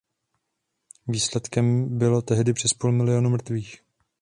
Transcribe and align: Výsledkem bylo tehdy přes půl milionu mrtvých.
Výsledkem 1.07 1.97
bylo 1.97 2.21
tehdy 2.21 2.53
přes 2.53 2.73
půl 2.73 2.91
milionu 2.91 3.29
mrtvých. 3.29 3.81